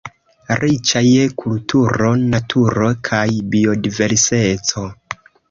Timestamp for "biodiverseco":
3.53-4.89